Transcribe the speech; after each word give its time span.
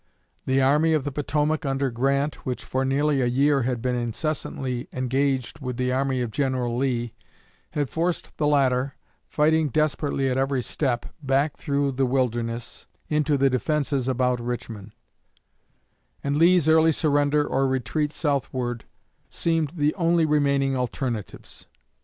The 0.47 0.63
Army 0.63 0.93
of 0.93 1.03
the 1.03 1.11
Potomac 1.11 1.63
under 1.63 1.91
Grant, 1.91 2.43
which 2.43 2.63
for 2.63 2.83
nearly 2.83 3.21
a 3.21 3.27
year 3.27 3.61
had 3.61 3.83
been 3.83 3.93
incessantly 3.93 4.89
engaged 4.91 5.59
with 5.59 5.77
the 5.77 5.91
army 5.91 6.21
of 6.21 6.31
General 6.31 6.75
Lee, 6.75 7.13
had 7.73 7.87
forced 7.87 8.35
the 8.37 8.47
latter, 8.47 8.95
fighting 9.27 9.69
desperately 9.69 10.27
at 10.27 10.39
every 10.39 10.63
step, 10.63 11.05
back 11.21 11.55
through 11.55 11.91
the 11.91 12.07
Wilderness, 12.07 12.87
into 13.09 13.37
the 13.37 13.47
defenses 13.51 14.07
about 14.07 14.39
Richmond; 14.39 14.93
and 16.23 16.35
Lee's 16.35 16.67
early 16.67 16.91
surrender 16.93 17.45
or 17.45 17.67
retreat 17.67 18.11
southward 18.11 18.85
seemed 19.29 19.73
the 19.75 19.93
only 19.93 20.25
remaining 20.25 20.75
alternatives. 20.75 21.67